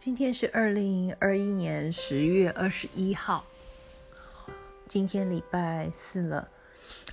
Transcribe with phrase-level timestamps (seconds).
[0.00, 3.44] 今天是二零二一年十月二十一号，
[4.88, 6.48] 今天礼拜四了。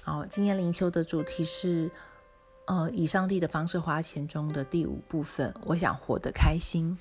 [0.04, 1.92] 好，今天灵修的主题是，
[2.64, 5.54] 呃，以上帝的方式花钱中的第五部分。
[5.66, 6.98] 我想活得开心。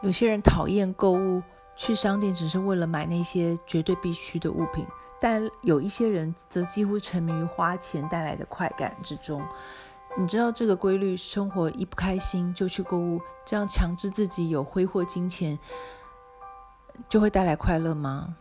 [0.00, 1.42] 有些人讨厌购物，
[1.76, 4.86] 去商店只是为了买那些绝对必须的物品，
[5.20, 9.44] 但有一些人则几乎沉迷于花钱带来的快感之中。
[10.18, 15.58] 你知道这个规律，生活一不开心就去购物，这样强制自己有挥霍金钱，
[17.08, 18.36] 就会带来快乐吗？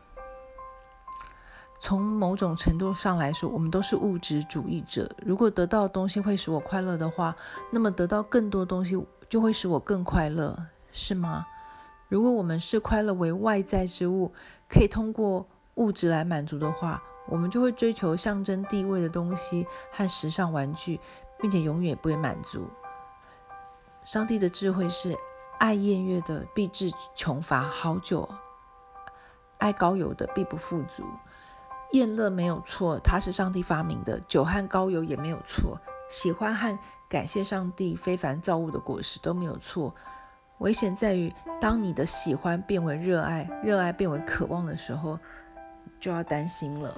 [1.80, 5.10] 从某种程度上来说，我们都是物质主义者。
[5.26, 7.36] 如果得到东西会使我快乐的话，
[7.72, 11.46] 那么得到更多东西就会使我更快乐，是吗？
[12.10, 14.32] 如果我们视快乐为外在之物，
[14.70, 21.00] 可以通过物质来满足的话，我们就会追求象征地位的东西和时尚玩具。
[21.42, 22.70] 并且永远也不会满足。
[24.06, 25.16] 上帝的智慧是：
[25.60, 28.28] 爱宴乐的必致穷乏，好酒；
[29.58, 31.04] 爱高油的必不富足。
[31.92, 35.78] 宴乐没有错，它是上帝发明的；酒和高油也没有错。
[36.10, 36.78] 喜欢和
[37.10, 39.94] 感谢上帝非凡造物的果实都没有错。
[40.60, 45.20] 危险在于，当你的喜欢变为热爱，热爱变为渴望的时候，
[46.00, 46.96] 就要担心了。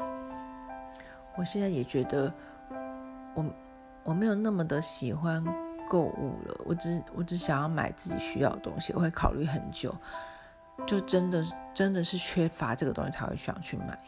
[1.36, 2.34] 我现在也觉得，
[3.36, 3.44] 我。
[4.04, 5.44] 我没有那么的喜欢
[5.90, 9.96] 购物了，我只我只想要买自己需要的东西，我会考虑很久，
[10.86, 14.00] 就真的真的是缺乏这个东西才会想去买。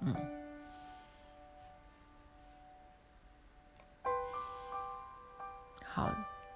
[0.00, 0.14] 嗯，
[5.84, 6.10] 好，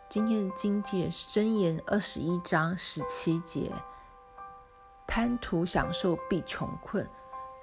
[0.09, 3.73] 今天的经节是箴言二十一章十七节：
[5.07, 7.09] 贪图享受必穷困，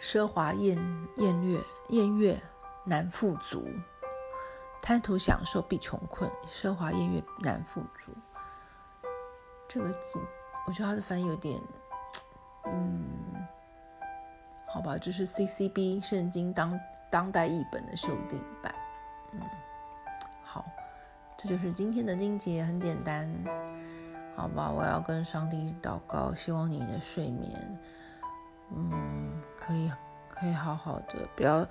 [0.01, 0.77] 奢华宴
[1.17, 2.41] 宴乐宴乐
[2.83, 3.65] 难富足。
[4.87, 8.13] 贪图享受必穷困，奢华宴乐难富足。
[9.67, 10.17] 这个字，
[10.65, 11.59] 我觉得它的翻译有点，
[12.67, 13.05] 嗯，
[14.65, 16.79] 好吧，这是 CCB 圣经当
[17.11, 18.73] 当代译本的修订版。
[19.33, 19.41] 嗯，
[20.41, 20.63] 好，
[21.35, 23.29] 这就是今天的经节，很简单，
[24.37, 24.71] 好吧。
[24.71, 27.79] 我要跟上帝祷告，希望你的睡眠，
[28.73, 29.91] 嗯，可以
[30.29, 31.67] 可以好好的，不要，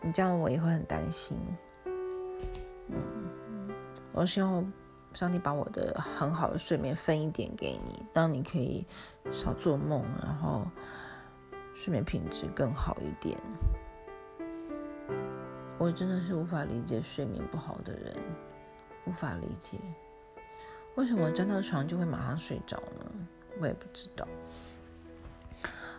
[0.00, 1.38] 你这样我也会很担心。
[4.18, 4.72] 我希望
[5.14, 8.84] 上帝把我的很好的睡眠分一点给你，让你可以
[9.30, 10.66] 少做梦，然后
[11.72, 13.38] 睡眠品质更好一点。
[15.78, 18.16] 我真的是无法理解睡眠不好的人，
[19.06, 19.78] 无法理解
[20.96, 23.06] 为什么站到床就会马上睡着呢？
[23.60, 24.26] 我也不知道。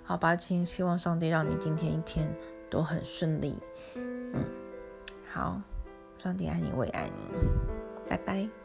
[0.04, 2.30] 好吧，请希望上帝让你今天一天
[2.70, 3.56] 都很顺利。
[3.96, 4.44] 嗯，
[5.32, 5.62] 好。
[6.22, 7.79] 上帝爱你，我也爱你，
[8.30, 8.59] 拜。